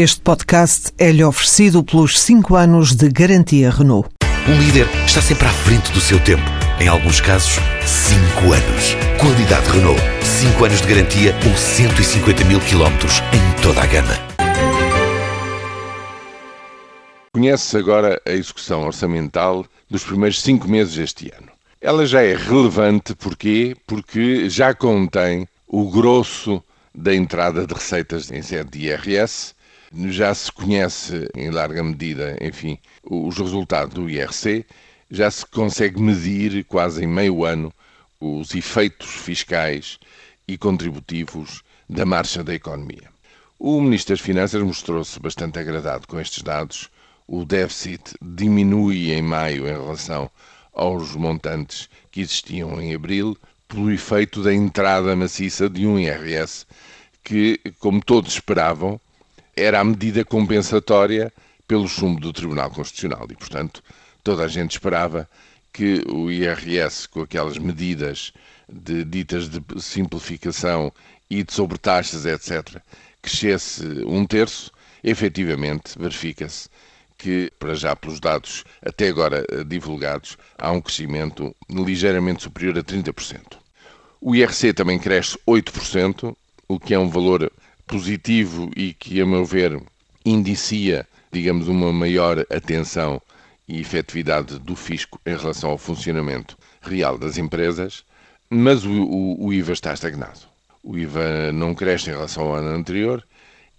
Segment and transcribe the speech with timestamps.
[0.00, 4.08] Este podcast é-lhe oferecido pelos 5 anos de garantia Renault.
[4.48, 6.44] Um líder está sempre à frente do seu tempo.
[6.80, 8.94] Em alguns casos, 5 anos.
[9.20, 10.00] Qualidade Renault.
[10.22, 14.14] 5 anos de garantia ou 150 mil quilómetros em toda a gama.
[17.32, 21.48] Conhece agora a execução orçamental dos primeiros 5 meses deste ano.
[21.80, 23.76] Ela já é relevante porquê?
[23.84, 26.62] Porque já contém o grosso
[26.94, 29.57] da entrada de receitas em sede de IRS,
[29.92, 34.64] já se conhece em larga medida, enfim, os resultados do IRC,
[35.10, 37.72] já se consegue medir quase em meio ano
[38.20, 39.98] os efeitos fiscais
[40.46, 43.08] e contributivos da marcha da economia.
[43.58, 46.88] O Ministro das Finanças mostrou-se bastante agradado com estes dados.
[47.26, 50.30] O déficit diminui em maio em relação
[50.72, 53.36] aos montantes que existiam em abril,
[53.66, 56.66] pelo efeito da entrada maciça de um IRS
[57.22, 58.98] que, como todos esperavam,
[59.58, 61.32] era a medida compensatória
[61.66, 63.82] pelo sumo do Tribunal Constitucional e, portanto,
[64.22, 65.28] toda a gente esperava
[65.72, 68.32] que o IRS, com aquelas medidas
[68.68, 70.92] de, ditas de simplificação
[71.28, 72.80] e de sobretaxas, etc.,
[73.20, 74.70] crescesse um terço,
[75.02, 76.68] efetivamente verifica-se
[77.16, 82.82] que, para já pelos dados até agora eh, divulgados, há um crescimento ligeiramente superior a
[82.82, 83.58] 30%.
[84.20, 86.34] O IRC também cresce 8%,
[86.68, 87.50] o que é um valor
[87.88, 89.80] positivo e que, a meu ver,
[90.24, 93.20] indicia, digamos, uma maior atenção
[93.66, 98.04] e efetividade do fisco em relação ao funcionamento real das empresas,
[98.48, 100.40] mas o, o, o IVA está estagnado.
[100.82, 103.24] O IVA não cresce em relação ao ano anterior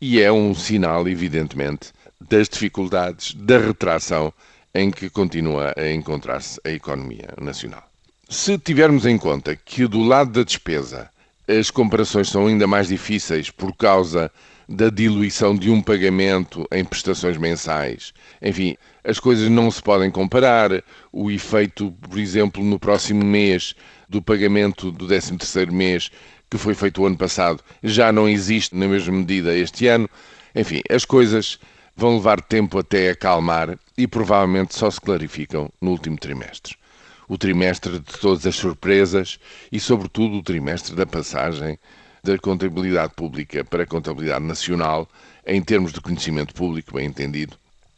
[0.00, 4.32] e é um sinal, evidentemente, das dificuldades da retração
[4.74, 7.82] em que continua a encontrar-se a economia nacional.
[8.28, 11.10] Se tivermos em conta que do lado da despesa
[11.48, 14.30] as comparações são ainda mais difíceis por causa
[14.68, 18.12] da diluição de um pagamento em prestações mensais.
[18.42, 20.70] Enfim, as coisas não se podem comparar.
[21.10, 23.74] O efeito, por exemplo, no próximo mês
[24.06, 26.10] do pagamento do 13º mês
[26.50, 30.08] que foi feito o ano passado já não existe na mesma medida este ano.
[30.54, 31.58] Enfim, as coisas
[31.96, 36.76] vão levar tempo até acalmar e provavelmente só se clarificam no último trimestre.
[37.28, 39.38] O trimestre de todas as surpresas
[39.70, 41.78] e, sobretudo, o trimestre da passagem
[42.24, 45.08] da contabilidade pública para a contabilidade nacional
[45.46, 47.56] em termos de conhecimento público, bem entendido.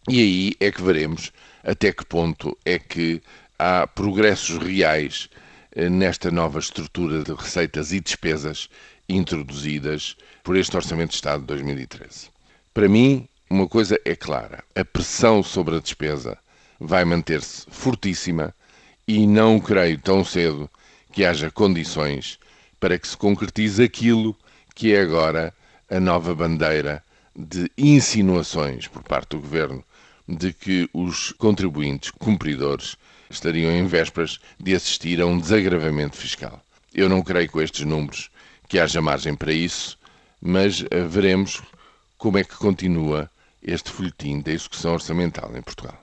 [0.08, 1.32] E aí é que veremos
[1.62, 3.22] até que ponto é que
[3.58, 5.28] há progressos reais
[5.72, 8.68] eh, nesta nova estrutura de receitas e despesas
[9.08, 12.28] introduzidas por este Orçamento de Estado de 2013.
[12.72, 16.38] Para mim, uma coisa é clara: a pressão sobre a despesa
[16.78, 18.54] vai manter-se fortíssima
[19.10, 20.70] e não creio tão cedo
[21.12, 22.38] que haja condições
[22.78, 24.36] para que se concretize aquilo
[24.72, 25.52] que é agora
[25.90, 27.02] a nova bandeira
[27.34, 29.82] de insinuações por parte do governo
[30.28, 32.96] de que os contribuintes cumpridores
[33.28, 36.62] estariam em vésperas de assistir a um desagravamento fiscal.
[36.94, 38.30] Eu não creio com estes números
[38.68, 39.98] que haja margem para isso,
[40.40, 41.60] mas eh, veremos
[42.16, 43.28] como é que continua
[43.60, 45.99] este folhetim da execução orçamental em Portugal.